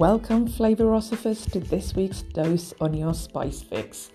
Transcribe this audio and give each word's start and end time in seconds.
Welcome, 0.00 0.48
Flavorosophers, 0.48 1.52
to 1.52 1.60
this 1.60 1.94
week's 1.94 2.22
dose 2.22 2.72
on 2.80 2.94
your 2.94 3.12
spice 3.12 3.60
fix. 3.60 4.10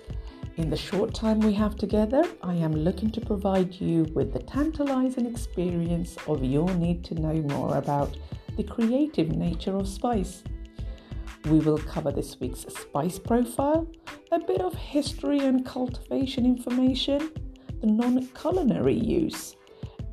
In 0.57 0.71
the 0.71 0.75
short 0.75 1.13
time 1.13 1.39
we 1.39 1.53
have 1.53 1.75
together, 1.75 2.23
I 2.41 2.55
am 2.55 2.73
looking 2.73 3.11
to 3.11 3.21
provide 3.21 3.79
you 3.79 4.05
with 4.15 4.33
the 4.33 4.39
tantalizing 4.39 5.27
experience 5.27 6.17
of 6.25 6.43
your 6.43 6.67
need 6.73 7.03
to 7.03 7.13
know 7.13 7.35
more 7.55 7.77
about 7.77 8.17
the 8.57 8.63
creative 8.63 9.29
nature 9.29 9.77
of 9.77 9.87
spice. 9.87 10.41
We 11.51 11.59
will 11.59 11.77
cover 11.77 12.11
this 12.11 12.39
week's 12.39 12.61
spice 12.61 13.19
profile, 13.19 13.87
a 14.31 14.39
bit 14.39 14.61
of 14.61 14.73
history 14.73 15.37
and 15.41 15.63
cultivation 15.63 16.47
information, 16.47 17.29
the 17.79 17.85
non 17.85 18.25
culinary 18.29 18.97
use, 18.97 19.55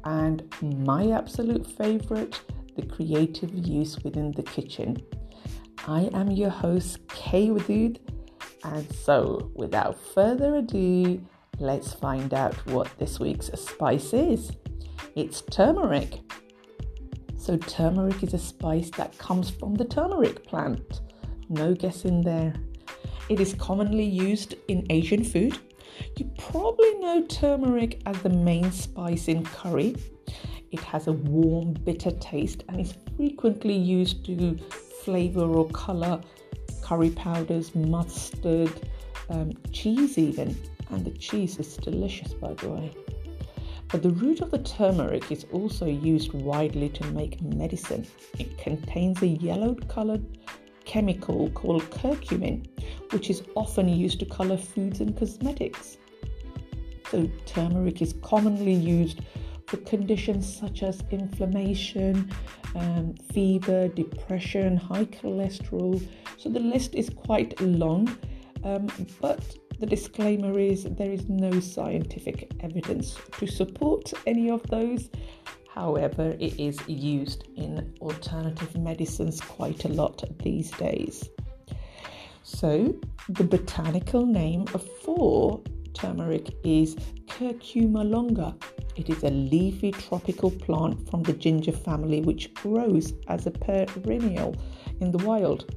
and 0.04 0.54
my 0.60 1.12
absolute 1.12 1.66
favorite, 1.66 2.42
the 2.76 2.84
creative 2.84 3.54
use 3.54 3.98
within 4.04 4.32
the 4.32 4.42
kitchen. 4.42 5.02
I 5.88 6.08
am 6.14 6.30
your 6.30 6.50
host, 6.50 7.08
Kay 7.08 7.48
Wadood, 7.48 7.98
and 8.62 8.94
so 8.94 9.50
without 9.56 9.98
further 10.14 10.54
ado, 10.54 11.20
let's 11.58 11.92
find 11.92 12.32
out 12.32 12.54
what 12.66 12.88
this 12.98 13.18
week's 13.18 13.50
spice 13.60 14.12
is. 14.12 14.52
It's 15.16 15.42
turmeric. 15.42 16.20
So, 17.36 17.56
turmeric 17.56 18.22
is 18.22 18.32
a 18.32 18.38
spice 18.38 18.90
that 18.90 19.18
comes 19.18 19.50
from 19.50 19.74
the 19.74 19.84
turmeric 19.84 20.46
plant. 20.46 21.00
No 21.48 21.74
guessing 21.74 22.22
there. 22.22 22.54
It 23.28 23.40
is 23.40 23.54
commonly 23.54 24.04
used 24.04 24.54
in 24.68 24.86
Asian 24.88 25.24
food. 25.24 25.58
You 26.16 26.30
probably 26.38 26.94
know 27.00 27.26
turmeric 27.26 28.00
as 28.06 28.22
the 28.22 28.30
main 28.30 28.70
spice 28.70 29.26
in 29.26 29.44
curry. 29.44 29.96
It 30.70 30.80
has 30.80 31.08
a 31.08 31.12
warm, 31.12 31.72
bitter 31.72 32.12
taste 32.12 32.62
and 32.68 32.80
is 32.80 32.94
frequently 33.16 33.74
used 33.74 34.24
to 34.26 34.56
flavor 35.04 35.44
or 35.44 35.68
color 35.70 36.20
curry 36.82 37.10
powders, 37.10 37.74
mustard, 37.74 38.70
um, 39.30 39.52
cheese, 39.72 40.18
even. 40.18 40.56
And 40.90 41.04
the 41.04 41.12
cheese 41.12 41.58
is 41.58 41.76
delicious, 41.76 42.34
by 42.34 42.52
the 42.54 42.68
way. 42.68 42.92
But 43.88 44.02
the 44.02 44.10
root 44.10 44.40
of 44.40 44.50
the 44.50 44.58
turmeric 44.58 45.30
is 45.30 45.46
also 45.52 45.86
used 45.86 46.32
widely 46.32 46.88
to 46.90 47.06
make 47.12 47.40
medicine. 47.40 48.06
It 48.38 48.58
contains 48.58 49.22
a 49.22 49.26
yellow 49.26 49.74
colored 49.88 50.24
chemical 50.84 51.50
called 51.50 51.82
curcumin, 51.90 52.66
which 53.12 53.30
is 53.30 53.42
often 53.54 53.88
used 53.88 54.20
to 54.20 54.26
color 54.26 54.56
foods 54.56 55.00
and 55.00 55.16
cosmetics. 55.16 55.98
So, 57.10 57.30
turmeric 57.46 58.02
is 58.02 58.14
commonly 58.22 58.72
used 58.72 59.20
conditions 59.76 60.56
such 60.58 60.82
as 60.82 61.02
inflammation, 61.10 62.30
um, 62.74 63.14
fever, 63.32 63.88
depression, 63.88 64.76
high 64.76 65.04
cholesterol. 65.06 66.02
So 66.38 66.48
the 66.48 66.60
list 66.60 66.94
is 66.94 67.10
quite 67.10 67.60
long, 67.60 68.16
um, 68.64 68.88
but 69.20 69.56
the 69.78 69.86
disclaimer 69.86 70.58
is 70.58 70.84
there 70.84 71.10
is 71.10 71.28
no 71.28 71.58
scientific 71.60 72.52
evidence 72.60 73.16
to 73.38 73.46
support 73.46 74.12
any 74.26 74.50
of 74.50 74.62
those. 74.68 75.10
However, 75.74 76.36
it 76.38 76.60
is 76.60 76.78
used 76.86 77.48
in 77.56 77.94
alternative 78.00 78.76
medicines 78.76 79.40
quite 79.40 79.84
a 79.84 79.88
lot 79.88 80.22
these 80.42 80.70
days. 80.72 81.28
So, 82.42 82.94
the 83.28 83.44
botanical 83.44 84.26
name 84.26 84.66
for 84.66 85.62
turmeric 85.94 86.54
is 86.64 86.96
Curcuma 87.26 88.08
longa. 88.08 88.54
It 88.94 89.08
is 89.08 89.22
a 89.22 89.30
leafy 89.30 89.90
tropical 89.90 90.50
plant 90.50 91.08
from 91.08 91.22
the 91.22 91.32
ginger 91.32 91.72
family 91.72 92.20
which 92.20 92.52
grows 92.52 93.14
as 93.26 93.46
a 93.46 93.50
perennial 93.50 94.54
in 95.00 95.10
the 95.10 95.24
wild. 95.26 95.74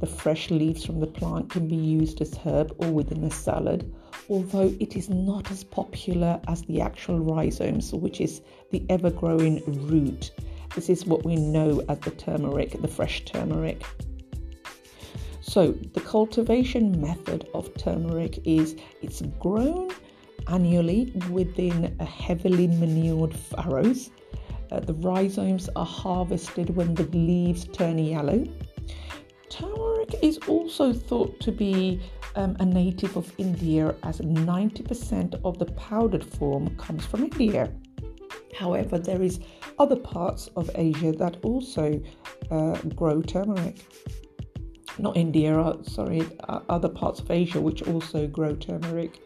The 0.00 0.06
fresh 0.06 0.50
leaves 0.50 0.84
from 0.84 1.00
the 1.00 1.06
plant 1.06 1.50
can 1.50 1.68
be 1.68 1.76
used 1.76 2.20
as 2.20 2.36
herb 2.36 2.74
or 2.78 2.90
within 2.90 3.24
a 3.24 3.30
salad, 3.30 3.90
although 4.28 4.74
it 4.78 4.94
is 4.94 5.08
not 5.08 5.50
as 5.50 5.64
popular 5.64 6.40
as 6.48 6.62
the 6.62 6.80
actual 6.80 7.18
rhizomes, 7.18 7.94
which 7.94 8.20
is 8.20 8.42
the 8.70 8.84
ever 8.90 9.10
growing 9.10 9.62
root. 9.86 10.30
This 10.74 10.88
is 10.90 11.06
what 11.06 11.24
we 11.24 11.36
know 11.36 11.82
as 11.88 11.98
the 12.00 12.10
turmeric, 12.10 12.80
the 12.80 12.88
fresh 12.88 13.24
turmeric. 13.24 13.82
So, 15.40 15.72
the 15.72 16.00
cultivation 16.00 17.00
method 17.00 17.48
of 17.54 17.74
turmeric 17.74 18.38
is 18.46 18.76
it's 19.02 19.22
grown 19.40 19.90
annually 20.50 21.12
within 21.30 21.96
heavily 21.98 22.66
manured 22.66 23.34
furrows. 23.34 24.10
Uh, 24.70 24.80
the 24.80 24.94
rhizomes 24.94 25.68
are 25.74 25.86
harvested 25.86 26.70
when 26.76 26.94
the 26.94 27.04
leaves 27.04 27.64
turn 27.66 27.98
yellow. 27.98 28.44
Turmeric 29.48 30.14
is 30.22 30.38
also 30.46 30.92
thought 30.92 31.40
to 31.40 31.50
be 31.50 32.00
um, 32.36 32.56
a 32.60 32.64
native 32.64 33.16
of 33.16 33.32
India, 33.38 33.94
as 34.04 34.20
90% 34.20 35.40
of 35.44 35.58
the 35.58 35.66
powdered 35.66 36.24
form 36.24 36.74
comes 36.76 37.04
from 37.04 37.24
India. 37.24 37.72
However, 38.56 38.98
there 38.98 39.22
is 39.22 39.40
other 39.78 39.96
parts 39.96 40.48
of 40.56 40.70
Asia 40.74 41.12
that 41.12 41.38
also 41.42 42.00
uh, 42.50 42.76
grow 42.94 43.22
turmeric 43.22 43.78
not 45.00 45.16
India, 45.16 45.58
uh, 45.58 45.82
sorry, 45.82 46.22
uh, 46.48 46.60
other 46.68 46.88
parts 46.88 47.20
of 47.20 47.30
Asia 47.30 47.60
which 47.60 47.82
also 47.82 48.26
grow 48.26 48.54
turmeric. 48.54 49.18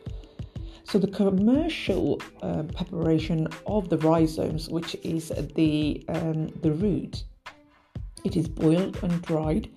So 0.85 0.99
the 0.99 1.09
commercial 1.09 2.21
um, 2.43 2.69
preparation 2.69 3.49
of 3.67 3.89
the 3.89 3.99
rhizomes, 3.99 4.69
which 4.69 4.95
is 5.03 5.33
the 5.55 6.05
um, 6.09 6.49
the 6.63 6.73
root, 6.73 7.25
it 8.25 8.37
is 8.37 8.49
boiled 8.49 9.03
and 9.03 9.21
dried. 9.23 9.69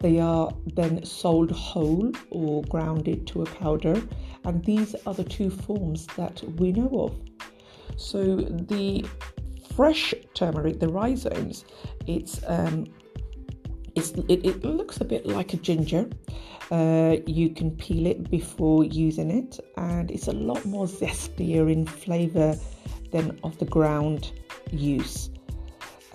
They 0.00 0.18
are 0.18 0.52
then 0.74 1.04
sold 1.04 1.50
whole 1.50 2.12
or 2.30 2.62
grounded 2.64 3.26
to 3.28 3.42
a 3.42 3.46
powder, 3.46 4.02
and 4.44 4.64
these 4.64 4.94
are 5.06 5.14
the 5.14 5.24
two 5.24 5.48
forms 5.48 6.06
that 6.16 6.42
we 6.58 6.72
know 6.72 6.90
of. 7.00 7.98
So 7.98 8.36
the 8.36 9.06
fresh 9.74 10.12
turmeric, 10.34 10.80
the 10.80 10.88
rhizomes, 10.88 11.64
it's 12.06 12.40
um, 12.46 12.86
it, 13.96 14.44
it 14.44 14.64
looks 14.64 15.00
a 15.00 15.04
bit 15.04 15.26
like 15.26 15.54
a 15.54 15.56
ginger. 15.56 16.08
Uh, 16.70 17.16
you 17.26 17.50
can 17.50 17.70
peel 17.70 18.06
it 18.06 18.30
before 18.30 18.84
using 18.84 19.30
it, 19.30 19.60
and 19.76 20.10
it's 20.10 20.28
a 20.28 20.32
lot 20.32 20.64
more 20.64 20.86
zestier 20.86 21.70
in 21.70 21.86
flavour 21.86 22.56
than 23.12 23.38
of 23.44 23.56
the 23.58 23.64
ground 23.64 24.32
use. 24.72 25.30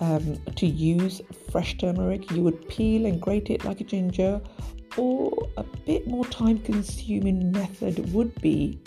Um, 0.00 0.38
to 0.56 0.66
use 0.66 1.20
fresh 1.50 1.78
turmeric, 1.78 2.30
you 2.30 2.42
would 2.42 2.68
peel 2.68 3.06
and 3.06 3.20
grate 3.20 3.50
it 3.50 3.64
like 3.64 3.80
a 3.80 3.84
ginger, 3.84 4.40
or 4.96 5.48
a 5.56 5.62
bit 5.62 6.06
more 6.06 6.24
time 6.26 6.58
consuming 6.58 7.50
method 7.52 8.12
would 8.12 8.34
be, 8.40 8.78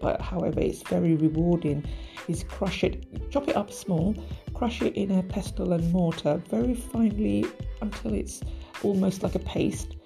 but 0.00 0.20
however, 0.20 0.60
it's 0.60 0.82
very 0.82 1.14
rewarding, 1.14 1.84
is 2.28 2.44
crush 2.44 2.84
it, 2.84 3.30
chop 3.30 3.48
it 3.48 3.56
up 3.56 3.72
small, 3.72 4.14
crush 4.54 4.82
it 4.82 4.94
in 4.96 5.10
a 5.18 5.22
pestle 5.22 5.72
and 5.72 5.92
mortar 5.92 6.42
very 6.48 6.74
finely 6.74 7.44
until 7.82 8.14
it's 8.14 8.40
almost 8.82 9.22
like 9.22 9.34
a 9.34 9.40
paste, 9.40 9.96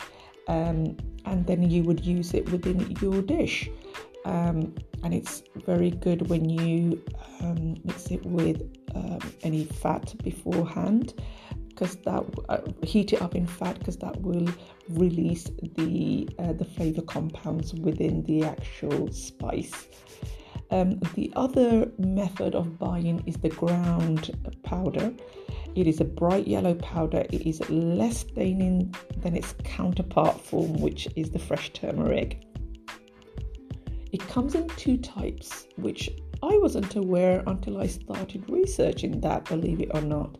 um, 0.48 0.96
and 1.24 1.46
then 1.46 1.68
you 1.70 1.82
would 1.82 2.04
use 2.04 2.34
it 2.34 2.50
within 2.50 2.90
your 3.00 3.22
dish. 3.22 3.70
Um, 4.24 4.74
and 5.02 5.12
it's 5.12 5.42
very 5.66 5.90
good 5.90 6.30
when 6.30 6.48
you 6.48 7.02
um, 7.40 7.76
mix 7.84 8.10
it 8.10 8.24
with 8.24 8.62
um, 8.94 9.18
any 9.42 9.64
fat 9.64 10.14
beforehand 10.22 11.12
because 11.74 11.96
that 11.96 12.24
uh, 12.48 12.58
heat 12.82 13.12
it 13.12 13.20
up 13.20 13.34
in 13.34 13.46
fat 13.46 13.78
because 13.78 13.96
that 13.96 14.20
will 14.20 14.48
release 14.90 15.50
the 15.76 16.28
uh, 16.38 16.52
the 16.52 16.64
flavor 16.64 17.02
compounds 17.02 17.74
within 17.74 18.22
the 18.24 18.44
actual 18.44 19.10
spice 19.12 19.88
um, 20.70 20.98
the 21.14 21.32
other 21.36 21.90
method 21.98 22.54
of 22.54 22.78
buying 22.78 23.22
is 23.26 23.36
the 23.36 23.50
ground 23.50 24.36
powder. 24.62 25.12
It 25.74 25.86
is 25.86 26.00
a 26.00 26.04
bright 26.04 26.46
yellow 26.46 26.74
powder. 26.74 27.24
It 27.30 27.46
is 27.46 27.68
less 27.70 28.18
staining 28.18 28.94
than 29.18 29.36
its 29.36 29.54
counterpart 29.64 30.40
form, 30.40 30.74
which 30.74 31.06
is 31.16 31.30
the 31.30 31.38
fresh 31.38 31.72
turmeric. 31.72 32.42
It 34.12 34.20
comes 34.28 34.54
in 34.54 34.68
two 34.70 34.96
types, 34.96 35.66
which 35.76 36.10
I 36.42 36.56
wasn't 36.58 36.94
aware 36.96 37.42
until 37.46 37.80
I 37.80 37.86
started 37.86 38.48
researching 38.48 39.20
that, 39.20 39.44
believe 39.44 39.80
it 39.80 39.90
or 39.92 40.00
not. 40.00 40.38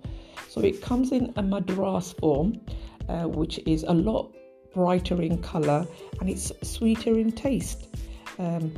So 0.55 0.61
it 0.61 0.81
comes 0.81 1.11
in 1.11 1.33
a 1.35 1.43
madras 1.43 2.13
form, 2.13 2.61
uh, 3.09 3.25
which 3.25 3.59
is 3.67 3.83
a 3.89 3.93
lot 3.93 4.33
brighter 4.73 5.21
in 5.21 5.43
color 5.43 5.85
and 6.21 6.31
it's 6.31 6.53
sweeter 6.63 7.19
in 7.19 7.33
taste. 7.33 7.89
Um, 8.39 8.73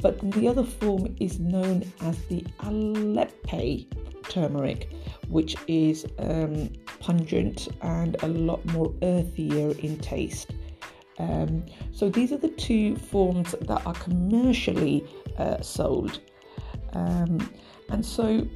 but 0.00 0.18
the 0.32 0.48
other 0.48 0.64
form 0.64 1.14
is 1.20 1.38
known 1.38 1.84
as 2.00 2.16
the 2.28 2.46
Alleppey 2.60 3.92
turmeric, 4.30 4.90
which 5.28 5.54
is 5.66 6.06
um, 6.18 6.70
pungent 6.98 7.68
and 7.82 8.16
a 8.22 8.28
lot 8.28 8.64
more 8.72 8.94
earthier 9.02 9.72
in 9.84 9.98
taste. 9.98 10.52
Um, 11.18 11.66
so 11.92 12.08
these 12.08 12.32
are 12.32 12.38
the 12.38 12.48
two 12.48 12.96
forms 12.96 13.54
that 13.60 13.84
are 13.84 13.94
commercially 13.94 15.04
uh, 15.36 15.60
sold. 15.60 16.20
Um, 16.94 17.50
and 17.90 18.04
so 18.04 18.46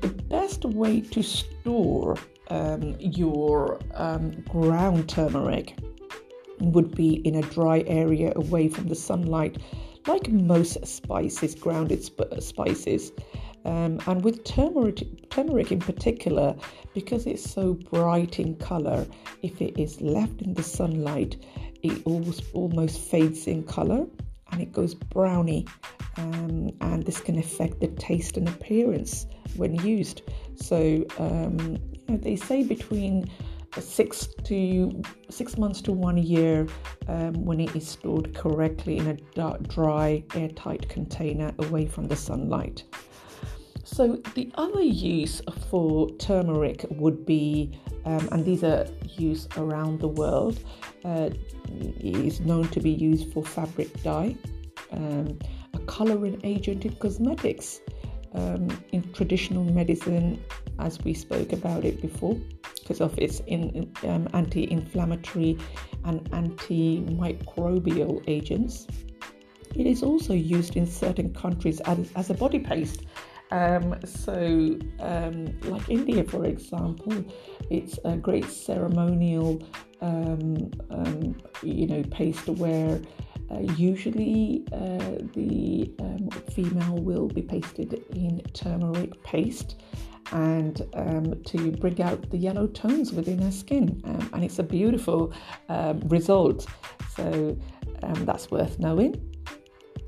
the 0.00 0.08
best 0.08 0.64
way 0.64 1.00
to 1.00 1.22
store 1.22 2.16
um, 2.48 2.96
your 2.98 3.80
um, 3.94 4.30
ground 4.42 5.08
turmeric 5.08 5.76
would 6.60 6.94
be 6.94 7.14
in 7.26 7.36
a 7.36 7.42
dry 7.42 7.82
area 7.86 8.32
away 8.36 8.68
from 8.68 8.88
the 8.88 8.94
sunlight, 8.94 9.58
like 10.06 10.28
most 10.30 10.84
spices, 10.86 11.54
grounded 11.54 12.02
sp- 12.04 12.40
spices. 12.40 13.12
Um, 13.64 14.00
and 14.06 14.24
with 14.24 14.44
turmeric, 14.44 15.30
turmeric 15.30 15.70
in 15.70 15.80
particular, 15.80 16.54
because 16.94 17.26
it's 17.26 17.48
so 17.48 17.74
bright 17.74 18.38
in 18.38 18.56
color, 18.56 19.06
if 19.42 19.60
it 19.60 19.78
is 19.78 20.00
left 20.00 20.42
in 20.42 20.54
the 20.54 20.62
sunlight, 20.62 21.36
it 21.82 22.02
almost, 22.04 22.42
almost 22.52 23.00
fades 23.00 23.46
in 23.46 23.62
color 23.62 24.06
and 24.52 24.60
it 24.60 24.72
goes 24.72 24.94
browny. 24.94 25.66
Um, 26.16 26.70
and 26.80 27.04
this 27.04 27.20
can 27.20 27.38
affect 27.38 27.80
the 27.80 27.88
taste 27.88 28.36
and 28.36 28.48
appearance 28.48 29.26
when 29.56 29.74
used. 29.86 30.22
So, 30.56 31.04
um, 31.18 31.78
you 32.08 32.14
know, 32.14 32.16
they 32.16 32.36
say 32.36 32.62
between 32.62 33.30
six 33.78 34.26
to 34.44 35.02
six 35.28 35.56
months 35.56 35.80
to 35.82 35.92
one 35.92 36.18
year 36.18 36.66
um, 37.06 37.44
when 37.44 37.60
it 37.60 37.74
is 37.76 37.86
stored 37.86 38.34
correctly 38.34 38.98
in 38.98 39.06
a 39.06 39.14
dark, 39.34 39.62
dry, 39.68 40.24
airtight 40.34 40.88
container 40.88 41.52
away 41.60 41.86
from 41.86 42.08
the 42.08 42.16
sunlight. 42.16 42.84
So, 43.92 44.22
the 44.36 44.52
other 44.54 44.82
use 44.82 45.42
for 45.68 46.08
turmeric 46.10 46.86
would 46.90 47.26
be, 47.26 47.76
um, 48.04 48.28
and 48.30 48.44
these 48.44 48.62
are 48.62 48.86
used 49.18 49.58
around 49.58 49.98
the 49.98 50.06
world, 50.06 50.60
uh, 51.04 51.30
is 51.98 52.38
known 52.38 52.68
to 52.68 52.78
be 52.78 52.92
used 52.92 53.32
for 53.32 53.42
fabric 53.44 54.00
dye, 54.04 54.36
um, 54.92 55.36
a 55.74 55.78
coloring 55.86 56.40
agent 56.44 56.86
in 56.86 56.94
cosmetics, 56.96 57.80
um, 58.34 58.68
in 58.92 59.12
traditional 59.12 59.64
medicine, 59.64 60.40
as 60.78 61.00
we 61.00 61.12
spoke 61.12 61.52
about 61.52 61.84
it 61.84 62.00
before, 62.00 62.36
because 62.78 63.00
of 63.00 63.18
its 63.18 63.40
in, 63.48 63.92
um, 64.04 64.28
anti 64.34 64.70
inflammatory 64.70 65.58
and 66.04 66.30
antimicrobial 66.30 68.22
agents. 68.28 68.86
It 69.74 69.86
is 69.88 70.04
also 70.04 70.32
used 70.32 70.76
in 70.76 70.86
certain 70.86 71.34
countries 71.34 71.80
as, 71.80 72.12
as 72.14 72.30
a 72.30 72.34
body 72.34 72.60
paste 72.60 73.02
um, 73.50 73.96
so, 74.04 74.78
um, 75.00 75.60
like 75.62 75.88
India, 75.88 76.24
for 76.24 76.44
example, 76.44 77.24
it's 77.68 77.98
a 78.04 78.16
great 78.16 78.50
ceremonial, 78.50 79.62
um, 80.00 80.70
um 80.90 81.36
you 81.62 81.86
know, 81.86 82.02
paste 82.10 82.46
where 82.48 83.00
uh, 83.50 83.60
usually 83.76 84.64
uh, 84.72 85.18
the 85.34 85.92
um, 86.00 86.30
female 86.52 86.96
will 86.96 87.26
be 87.26 87.42
pasted 87.42 88.04
in 88.14 88.40
turmeric 88.54 89.20
paste 89.24 89.80
and 90.32 90.82
um, 90.94 91.42
to 91.44 91.72
bring 91.72 92.00
out 92.00 92.30
the 92.30 92.38
yellow 92.38 92.68
tones 92.68 93.12
within 93.12 93.42
her 93.42 93.50
skin. 93.50 94.00
Um, 94.04 94.30
and 94.32 94.44
it's 94.44 94.60
a 94.60 94.62
beautiful 94.62 95.32
um, 95.68 96.00
result. 96.06 96.66
So 97.16 97.58
um, 98.02 98.24
that's 98.24 98.50
worth 98.50 98.78
knowing. 98.78 99.29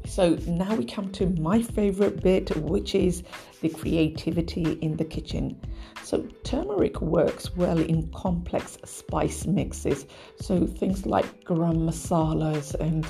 So 0.06 0.36
now 0.46 0.74
we 0.74 0.84
come 0.84 1.10
to 1.12 1.26
my 1.40 1.62
favorite 1.62 2.22
bit, 2.22 2.54
which 2.56 2.94
is 2.94 3.22
the 3.60 3.68
creativity 3.68 4.72
in 4.82 4.96
the 4.96 5.04
kitchen. 5.04 5.60
So 6.02 6.26
turmeric 6.44 7.00
works 7.00 7.56
well 7.56 7.78
in 7.78 8.10
complex 8.10 8.76
spice 8.84 9.46
mixes. 9.46 10.06
So 10.40 10.66
things 10.66 11.06
like 11.06 11.44
garam 11.44 11.88
masalas 11.88 12.74
and 12.74 13.06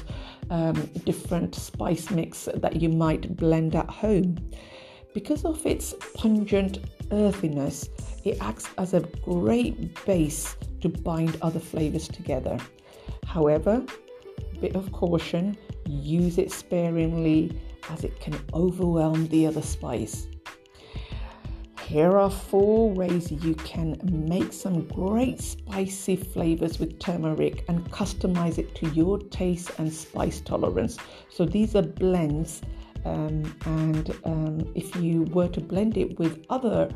um, 0.51 0.75
different 1.05 1.55
spice 1.55 2.11
mix 2.11 2.49
that 2.55 2.81
you 2.81 2.89
might 2.89 3.37
blend 3.37 3.75
at 3.75 3.89
home. 3.89 4.37
Because 5.15 5.45
of 5.45 5.65
its 5.67 5.95
pungent 6.15 6.79
earthiness, 7.11 7.89
it 8.25 8.39
acts 8.41 8.69
as 8.79 8.95
a 8.95 9.01
great 9.01 10.05
base 10.05 10.57
to 10.81 10.89
bind 10.89 11.37
other 11.43 11.61
flavors 11.61 12.09
together. 12.09 12.59
However, 13.27 13.85
bit 14.61 14.77
of 14.77 14.93
caution 14.93 15.57
use 15.87 16.39
it 16.39 16.51
sparingly 16.53 17.61
as 17.91 18.05
it 18.05 18.19
can 18.21 18.39
overwhelm 18.55 19.27
the 19.29 19.47
other 19.47 19.63
spice. 19.63 20.27
Here 21.93 22.17
are 22.17 22.31
four 22.31 22.91
ways 22.91 23.31
you 23.31 23.55
can 23.55 23.99
make 24.03 24.53
some 24.53 24.87
great 24.89 25.41
spicy 25.41 26.17
flavors 26.17 26.79
with 26.79 26.99
turmeric 26.99 27.65
and 27.69 27.85
customize 27.91 28.57
it 28.57 28.75
to 28.77 28.89
your 28.91 29.19
taste 29.19 29.73
and 29.79 29.93
spice 29.93 30.41
tolerance. 30.41 30.97
So, 31.29 31.45
these 31.45 31.77
are 31.77 31.83
blends, 31.83 32.63
um, 33.05 33.55
and 33.67 34.17
um, 34.25 34.73
if 34.75 34.97
you 34.97 35.25
were 35.25 35.49
to 35.49 35.61
blend 35.61 35.99
it 35.99 36.19
with 36.19 36.47
other 36.49 36.89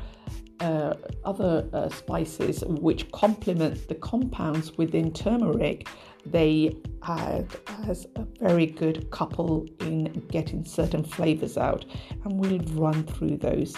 uh, 0.61 0.95
other 1.25 1.69
uh, 1.73 1.89
spices 1.89 2.65
which 2.67 3.11
complement 3.13 3.89
the 3.89 3.95
compounds 3.95 4.77
within 4.79 5.13
turmeric, 5.13 5.89
they 6.25 6.77
add 7.05 7.49
as 7.87 8.07
a 8.17 8.27
very 8.41 8.67
good 8.67 9.11
couple 9.11 9.67
in 9.81 10.05
getting 10.31 10.65
certain 10.65 11.05
flavors 11.05 11.57
out, 11.57 11.85
and 12.25 12.41
we'll 12.41 12.59
run 12.81 13.05
through 13.05 13.37
those. 13.37 13.75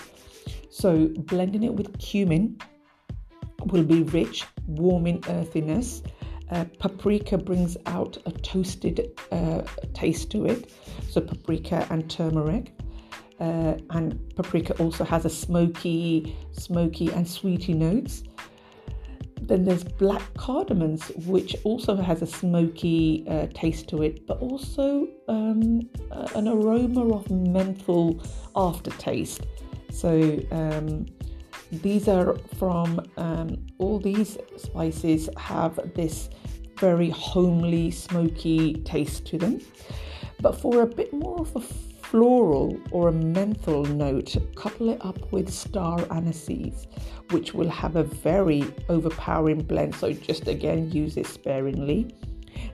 So, 0.71 1.09
blending 1.19 1.65
it 1.65 1.75
with 1.75 1.99
cumin 1.99 2.59
will 3.67 3.85
be 3.85 4.03
rich, 4.05 4.45
warming 4.67 5.23
earthiness. 5.29 6.03
Uh, 6.51 6.65
paprika 6.79 7.37
brings 7.37 7.77
out 7.87 8.17
a 8.25 8.33
toasted 8.33 9.21
uh, 9.31 9.63
taste 9.93 10.31
to 10.31 10.47
it, 10.47 10.73
so 11.09 11.21
paprika 11.21 11.87
and 11.91 12.09
turmeric. 12.11 12.73
Uh, 13.40 13.75
and 13.90 14.19
paprika 14.35 14.75
also 14.82 15.05
has 15.05 15.25
a 15.25 15.31
smoky, 15.31 16.37
smoky 16.52 17.11
and 17.12 17.26
sweety 17.26 17.73
notes. 17.73 18.25
Then 19.40 19.64
there's 19.64 19.85
black 19.85 20.23
cardamoms, 20.35 21.26
which 21.26 21.56
also 21.64 21.96
has 21.96 22.20
a 22.20 22.26
smoky 22.26 23.25
uh, 23.29 23.46
taste 23.55 23.88
to 23.88 24.02
it, 24.02 24.26
but 24.26 24.40
also 24.40 25.08
um, 25.29 25.88
an 26.35 26.49
aroma 26.49 27.14
of 27.14 27.31
menthol 27.31 28.20
aftertaste. 28.56 29.46
So 29.90 30.38
um, 30.50 31.06
these 31.70 32.08
are 32.08 32.37
from 32.56 33.00
um, 33.17 33.64
all 33.79 33.99
these 33.99 34.37
spices 34.56 35.31
have 35.37 35.94
this 35.94 36.29
very 36.79 37.11
homely, 37.11 37.90
smoky 37.90 38.75
taste 38.85 39.26
to 39.26 39.38
them. 39.38 39.61
But 40.40 40.61
for 40.61 40.82
a 40.82 40.87
bit 40.87 41.12
more 41.12 41.40
of 41.40 41.56
a 41.56 41.88
floral 42.11 42.81
or 42.91 43.09
a 43.09 43.13
menthol 43.13 43.85
note, 43.85 44.35
couple 44.57 44.89
it 44.91 45.05
up 45.05 45.31
with 45.31 45.53
star 45.53 45.99
anise, 46.11 46.87
which 47.31 47.53
will 47.53 47.69
have 47.69 47.97
a 47.97 48.03
very 48.03 48.65
overpowering 48.88 49.62
blend. 49.62 49.95
So 49.95 50.12
just 50.12 50.49
again, 50.49 50.91
use 50.91 51.19
it 51.19 51.27
sparingly. 51.27 52.15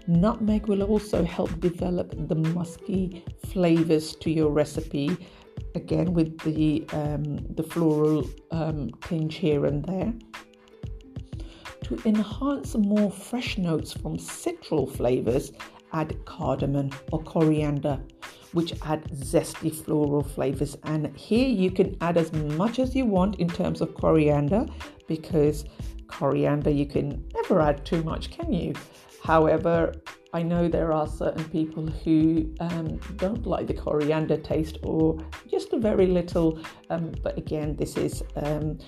Nutmeg 0.06 0.68
will 0.68 0.84
also 0.84 1.24
help 1.24 1.58
develop 1.60 2.14
the 2.28 2.36
musky 2.36 3.24
flavors 3.46 4.14
to 4.16 4.30
your 4.30 4.50
recipe. 4.50 5.16
Again, 5.74 6.14
with 6.14 6.38
the 6.40 6.84
um, 6.92 7.24
the 7.54 7.62
floral 7.64 8.28
um, 8.52 8.90
tinge 9.00 9.36
here 9.36 9.66
and 9.66 9.84
there. 9.84 10.12
To 11.84 12.00
enhance 12.06 12.74
more 12.76 13.10
fresh 13.10 13.58
notes 13.58 13.92
from 13.92 14.16
citral 14.16 14.90
flavors, 14.90 15.52
add 15.94 16.22
cardamom 16.26 16.90
or 17.12 17.22
coriander 17.22 17.98
which 18.54 18.72
add 18.82 19.04
zesty 19.10 19.74
floral 19.74 20.22
flavors. 20.22 20.76
And 20.84 21.14
here 21.16 21.48
you 21.48 21.70
can 21.70 21.96
add 22.00 22.16
as 22.16 22.32
much 22.32 22.78
as 22.78 22.94
you 22.94 23.04
want 23.04 23.40
in 23.40 23.48
terms 23.48 23.80
of 23.80 23.94
coriander 23.94 24.64
because 25.08 25.64
coriander 26.06 26.70
you 26.70 26.86
can 26.86 27.24
never 27.34 27.60
add 27.60 27.84
too 27.84 28.02
much, 28.04 28.30
can 28.30 28.52
you? 28.52 28.72
However, 29.22 29.92
I 30.32 30.42
know 30.42 30.68
there 30.68 30.92
are 30.92 31.06
certain 31.06 31.44
people 31.44 31.86
who 31.86 32.54
um, 32.60 32.98
don't 33.16 33.46
like 33.46 33.66
the 33.66 33.74
coriander 33.74 34.36
taste 34.36 34.78
or 34.82 35.18
just 35.48 35.72
a 35.72 35.78
very 35.78 36.06
little. 36.06 36.60
Um, 36.90 37.12
but 37.22 37.36
again, 37.38 37.76
this 37.76 37.96
is 37.96 38.22
um, 38.36 38.78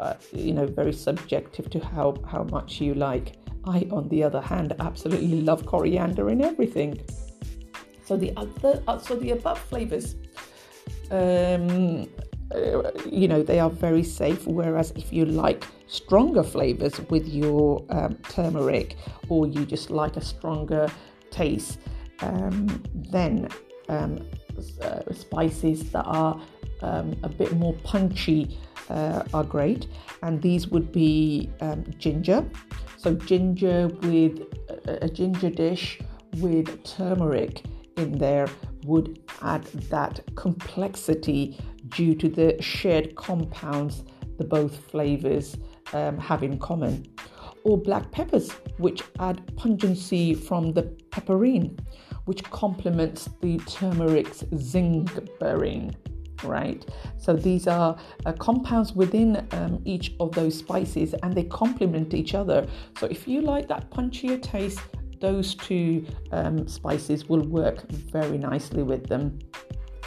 uh, 0.00 0.14
you 0.32 0.52
know 0.52 0.66
very 0.66 0.92
subjective 0.92 1.68
to 1.70 1.80
how 1.80 2.14
how 2.26 2.44
much 2.44 2.80
you 2.80 2.94
like. 2.94 3.41
I, 3.64 3.86
on 3.90 4.08
the 4.08 4.24
other 4.24 4.40
hand, 4.40 4.74
absolutely 4.80 5.40
love 5.40 5.66
coriander 5.66 6.30
in 6.30 6.42
everything. 6.42 7.00
So 8.04 8.16
the 8.16 8.32
other, 8.36 8.82
uh, 8.88 8.98
so 8.98 9.14
the 9.16 9.30
above 9.30 9.58
flavors, 9.58 10.16
um, 11.10 12.08
uh, 12.54 12.90
you 13.10 13.28
know, 13.28 13.42
they 13.42 13.60
are 13.60 13.70
very 13.70 14.02
safe. 14.02 14.46
Whereas 14.46 14.92
if 14.96 15.12
you 15.12 15.24
like 15.24 15.64
stronger 15.86 16.42
flavors 16.42 17.00
with 17.10 17.26
your 17.28 17.84
um, 17.90 18.16
turmeric, 18.28 18.96
or 19.28 19.46
you 19.46 19.64
just 19.64 19.90
like 19.90 20.16
a 20.16 20.20
stronger 20.20 20.88
taste, 21.30 21.78
um, 22.20 22.82
then 22.94 23.48
um, 23.88 24.20
uh, 24.82 25.00
spices 25.12 25.90
that 25.92 26.04
are 26.04 26.40
um, 26.82 27.16
a 27.22 27.28
bit 27.28 27.52
more 27.56 27.74
punchy 27.84 28.58
uh, 28.90 29.22
are 29.34 29.44
great. 29.44 29.86
And 30.22 30.40
these 30.40 30.68
would 30.68 30.92
be 30.92 31.50
um, 31.60 31.84
ginger. 31.98 32.44
So 32.96 33.14
ginger 33.14 33.88
with 34.02 34.42
a, 34.86 35.04
a 35.04 35.08
ginger 35.08 35.50
dish 35.50 36.00
with 36.38 36.82
turmeric 36.84 37.64
in 37.96 38.18
there 38.18 38.48
would 38.84 39.20
add 39.42 39.64
that 39.90 40.20
complexity 40.34 41.58
due 41.88 42.14
to 42.14 42.28
the 42.28 42.60
shared 42.60 43.14
compounds, 43.16 44.04
the 44.38 44.44
both 44.44 44.76
flavors 44.90 45.56
um, 45.92 46.18
have 46.18 46.42
in 46.42 46.58
common. 46.58 47.06
Or 47.64 47.78
black 47.78 48.10
peppers, 48.10 48.50
which 48.78 49.02
add 49.20 49.54
pungency 49.56 50.34
from 50.34 50.72
the 50.72 50.82
piperine, 51.10 51.78
which 52.24 52.42
complements 52.44 53.28
the 53.40 53.58
turmeric's 53.58 54.42
zingiberene 54.44 55.94
right? 56.44 56.84
So 57.18 57.34
these 57.34 57.66
are 57.66 57.96
uh, 58.26 58.32
compounds 58.32 58.94
within 58.94 59.46
um, 59.52 59.80
each 59.84 60.14
of 60.20 60.32
those 60.32 60.58
spices 60.58 61.14
and 61.22 61.34
they 61.34 61.44
complement 61.44 62.14
each 62.14 62.34
other. 62.34 62.66
So 62.98 63.06
if 63.06 63.28
you 63.28 63.40
like 63.40 63.68
that 63.68 63.90
punchier 63.90 64.40
taste, 64.42 64.80
those 65.20 65.54
two 65.54 66.04
um, 66.32 66.66
spices 66.66 67.28
will 67.28 67.46
work 67.46 67.88
very 67.90 68.38
nicely 68.38 68.82
with 68.82 69.06
them. 69.06 69.38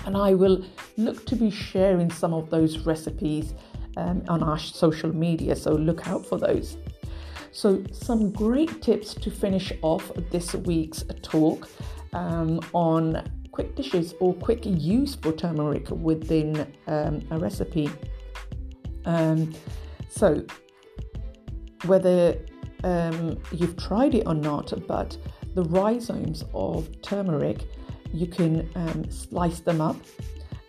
And 0.05 0.15
I 0.15 0.33
will 0.33 0.63
look 0.97 1.25
to 1.27 1.35
be 1.35 1.49
sharing 1.49 2.11
some 2.11 2.33
of 2.33 2.49
those 2.49 2.79
recipes 2.79 3.53
um, 3.97 4.23
on 4.27 4.43
our 4.43 4.59
social 4.59 5.13
media, 5.15 5.55
so 5.55 5.71
look 5.71 6.07
out 6.07 6.25
for 6.25 6.37
those. 6.37 6.77
So, 7.51 7.81
some 7.93 8.31
great 8.31 8.81
tips 8.81 9.13
to 9.13 9.31
finish 9.31 9.71
off 9.81 10.11
this 10.29 10.53
week's 10.53 11.05
talk 11.21 11.69
um, 12.11 12.59
on 12.73 13.23
quick 13.55 13.73
dishes 13.73 14.13
or 14.19 14.33
quick 14.33 14.65
use 14.65 15.15
for 15.15 15.31
turmeric 15.31 15.89
within 15.89 16.67
um, 16.87 17.21
a 17.31 17.37
recipe. 17.39 17.89
Um, 19.05 19.53
so, 20.09 20.45
whether 21.85 22.37
um, 22.83 23.37
you've 23.53 23.77
tried 23.77 24.13
it 24.13 24.23
or 24.27 24.33
not, 24.33 24.73
but 24.87 25.17
the 25.53 25.63
rhizomes 25.63 26.43
of 26.53 27.01
turmeric, 27.01 27.59
you 28.13 28.27
can 28.27 28.69
um, 28.75 29.09
slice 29.09 29.61
them 29.61 29.79
up 29.79 29.95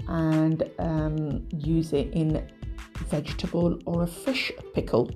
and 0.07 0.63
um, 0.79 1.45
use 1.59 1.93
it 1.93 2.13
in 2.13 2.49
vegetable 3.09 3.81
or 3.85 4.05
a 4.05 4.07
fish 4.07 4.53
pickle. 4.75 5.11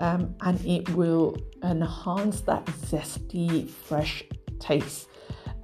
Um, 0.00 0.34
and 0.40 0.60
it 0.66 0.88
will 0.96 1.36
enhance 1.62 2.40
that 2.40 2.66
zesty, 2.66 3.70
fresh 3.70 4.24
taste 4.58 5.11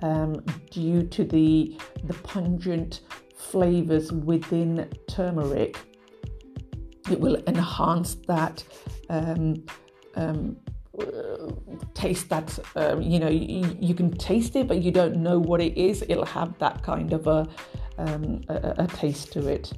um, 0.02 0.44
due 0.70 1.02
to 1.02 1.24
the, 1.24 1.76
the 2.04 2.14
pungent 2.14 3.00
flavors 3.36 4.12
within 4.12 4.88
turmeric. 5.08 5.78
It 7.10 7.18
will 7.18 7.42
enhance 7.46 8.16
that 8.26 8.62
um, 9.08 9.64
um, 10.14 10.56
taste 11.94 12.28
that 12.28 12.58
um, 12.76 13.00
you 13.00 13.20
know 13.20 13.28
you, 13.28 13.76
you, 13.80 13.94
can 13.94 14.10
taste 14.10 14.56
it 14.56 14.66
but 14.66 14.82
you 14.82 14.90
don't 14.90 15.16
know 15.16 15.38
what 15.38 15.60
it 15.60 15.76
is. 15.76 16.04
It'll 16.08 16.26
have 16.26 16.58
that 16.58 16.82
kind 16.82 17.12
of 17.12 17.26
a, 17.26 17.48
um, 17.98 18.42
a, 18.48 18.74
a 18.78 18.86
taste 18.88 19.32
to 19.32 19.48
it. 19.48 19.72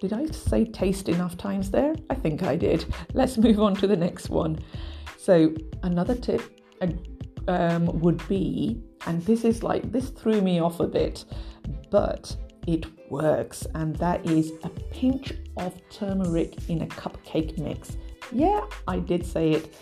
Did 0.00 0.12
i 0.12 0.26
say 0.26 0.64
taste 0.64 1.08
enough 1.08 1.36
times 1.36 1.70
there? 1.70 1.94
I 2.08 2.14
think 2.14 2.42
i 2.42 2.54
did. 2.54 2.86
Let's 3.14 3.36
move 3.36 3.60
on 3.60 3.74
to 3.76 3.86
the 3.86 3.96
next 3.96 4.30
one. 4.30 4.58
So 5.16 5.52
another 5.82 6.14
tip 6.14 6.42
um, 7.48 7.86
would 8.00 8.26
be 8.28 8.80
and 9.06 9.22
this 9.22 9.44
is 9.44 9.62
like, 9.62 9.90
this 9.92 10.10
threw 10.10 10.40
me 10.40 10.60
off 10.60 10.80
a 10.80 10.86
bit, 10.86 11.24
but 11.90 12.36
it 12.66 12.86
works. 13.10 13.66
And 13.74 13.96
that 13.96 14.26
is 14.26 14.52
a 14.64 14.68
pinch 14.68 15.32
of 15.56 15.74
turmeric 15.90 16.68
in 16.68 16.82
a 16.82 16.86
cupcake 16.86 17.58
mix. 17.58 17.96
Yeah, 18.32 18.66
I 18.86 18.98
did 18.98 19.24
say 19.24 19.52
it. 19.52 19.74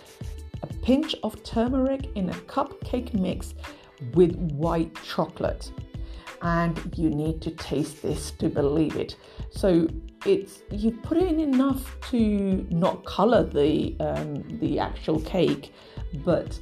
A 0.62 0.66
pinch 0.66 1.16
of 1.22 1.42
turmeric 1.42 2.08
in 2.14 2.30
a 2.30 2.34
cupcake 2.34 3.14
mix 3.14 3.54
with 4.14 4.36
white 4.36 4.96
chocolate. 5.04 5.72
And 6.42 6.78
you 6.96 7.10
need 7.10 7.40
to 7.42 7.50
taste 7.50 8.02
this 8.02 8.30
to 8.32 8.48
believe 8.48 8.96
it. 8.96 9.16
So 9.50 9.88
it's 10.24 10.60
you 10.70 10.92
put 10.92 11.18
in 11.18 11.40
enough 11.40 11.96
to 12.10 12.66
not 12.70 13.04
color 13.04 13.42
the 13.42 13.96
um, 14.00 14.44
the 14.60 14.78
actual 14.78 15.20
cake, 15.20 15.72
but 16.24 16.58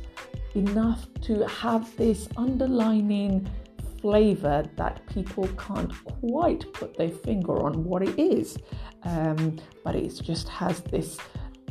enough 0.54 1.06
to 1.22 1.46
have 1.46 1.94
this 1.96 2.28
underlining 2.36 3.48
flavor 4.00 4.64
that 4.76 5.06
people 5.06 5.48
can't 5.56 5.92
quite 6.04 6.70
put 6.72 6.96
their 6.96 7.08
finger 7.08 7.64
on 7.64 7.84
what 7.84 8.02
it 8.02 8.18
is. 8.18 8.58
Um, 9.04 9.58
but 9.82 9.94
it 9.94 10.20
just 10.22 10.48
has 10.48 10.80
this 10.80 11.18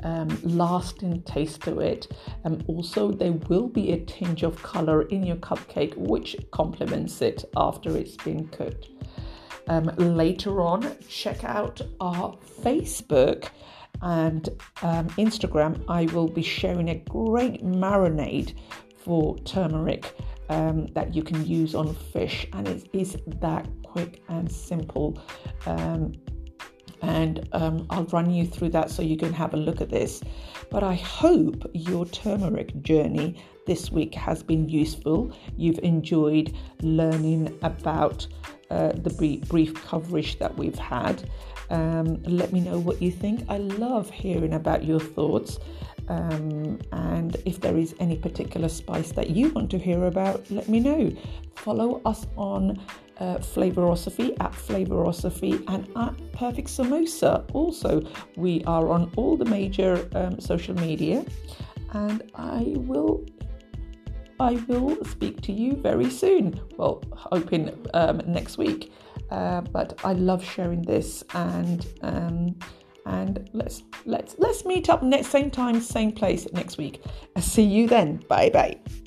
um, 0.03 0.37
lasting 0.43 1.21
taste 1.23 1.61
to 1.61 1.79
it. 1.79 2.07
And 2.43 2.61
um, 2.61 2.65
also, 2.67 3.11
there 3.11 3.33
will 3.33 3.67
be 3.67 3.91
a 3.91 3.99
tinge 4.05 4.43
of 4.43 4.61
color 4.61 5.03
in 5.03 5.23
your 5.23 5.37
cupcake, 5.37 5.95
which 5.95 6.35
complements 6.51 7.21
it 7.21 7.45
after 7.55 7.95
it's 7.95 8.17
been 8.17 8.47
cooked. 8.47 8.89
Um, 9.67 9.85
later 9.97 10.61
on, 10.61 10.95
check 11.07 11.43
out 11.43 11.81
our 12.01 12.35
Facebook 12.61 13.49
and 14.03 14.49
um, 14.81 15.07
Instagram, 15.11 15.83
I 15.87 16.05
will 16.13 16.27
be 16.27 16.43
sharing 16.43 16.89
a 16.89 16.95
great 16.95 17.63
marinade 17.63 18.55
for 19.03 19.37
turmeric 19.39 20.15
um, 20.49 20.87
that 20.87 21.15
you 21.15 21.23
can 21.23 21.45
use 21.45 21.73
on 21.73 21.95
fish, 21.95 22.45
and 22.53 22.67
it 22.67 22.89
is 22.93 23.17
that 23.39 23.67
quick 23.83 24.21
and 24.27 24.51
simple. 24.51 25.21
Um, 25.65 26.13
and 27.01 27.47
um, 27.51 27.85
I'll 27.89 28.05
run 28.05 28.31
you 28.31 28.45
through 28.45 28.69
that 28.69 28.89
so 28.89 29.01
you 29.01 29.17
can 29.17 29.33
have 29.33 29.53
a 29.53 29.57
look 29.57 29.81
at 29.81 29.89
this. 29.89 30.21
But 30.69 30.83
I 30.83 30.95
hope 30.95 31.69
your 31.73 32.05
turmeric 32.05 32.81
journey 32.81 33.43
this 33.67 33.91
week 33.91 34.15
has 34.15 34.41
been 34.41 34.69
useful. 34.69 35.35
You've 35.57 35.79
enjoyed 35.79 36.55
learning 36.81 37.57
about 37.61 38.25
uh, 38.73 38.91
the 38.93 39.11
brief, 39.11 39.47
brief 39.47 39.73
coverage 39.85 40.39
that 40.39 40.57
we've 40.57 40.79
had. 40.95 41.29
Um, 41.69 42.21
let 42.23 42.51
me 42.51 42.59
know 42.59 42.79
what 42.79 43.01
you 43.01 43.11
think. 43.11 43.45
I 43.49 43.57
love 43.57 44.09
hearing 44.09 44.53
about 44.53 44.83
your 44.83 44.99
thoughts. 44.99 45.59
Um, 46.09 46.79
and 46.91 47.37
if 47.45 47.61
there 47.61 47.77
is 47.77 47.95
any 47.99 48.17
particular 48.17 48.69
spice 48.69 49.11
that 49.13 49.29
you 49.29 49.49
want 49.49 49.69
to 49.71 49.77
hear 49.77 50.05
about, 50.05 50.49
let 50.51 50.67
me 50.67 50.79
know. 50.79 51.15
Follow 51.55 52.01
us 52.05 52.27
on 52.35 52.81
uh, 53.19 53.37
Flavorosophy 53.37 54.35
at 54.41 54.51
Flavorosophy 54.51 55.63
and 55.67 55.87
at 55.95 56.13
Perfect 56.33 56.67
Samosa. 56.67 57.45
Also, 57.53 58.01
we 58.35 58.63
are 58.65 58.89
on 58.89 59.11
all 59.15 59.37
the 59.37 59.45
major 59.45 60.09
um, 60.15 60.39
social 60.39 60.75
media, 60.75 61.23
and 61.93 62.23
I 62.35 62.73
will. 62.75 63.23
I 64.43 64.55
will 64.67 65.03
speak 65.05 65.41
to 65.43 65.53
you 65.53 65.73
very 65.77 66.09
soon. 66.09 66.59
Well, 66.77 67.01
hoping 67.13 67.71
um, 67.93 68.21
next 68.27 68.57
week. 68.57 68.91
Uh, 69.31 69.61
but 69.61 69.99
I 70.03 70.13
love 70.13 70.43
sharing 70.43 70.81
this 70.81 71.23
and 71.33 71.87
um, 72.01 72.55
and 73.05 73.49
let's 73.53 73.83
let's 74.05 74.35
let's 74.37 74.65
meet 74.65 74.89
up 74.89 75.01
next 75.01 75.27
same 75.27 75.49
time 75.49 75.79
same 75.81 76.11
place 76.11 76.45
next 76.53 76.77
week. 76.77 77.01
See 77.39 77.63
you 77.63 77.87
then. 77.87 78.17
Bye 78.27 78.49
bye. 78.49 79.02